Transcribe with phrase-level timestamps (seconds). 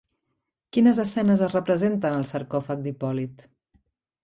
[0.77, 3.49] Quines escenes es representen al sarcòfag d'Hipòlit?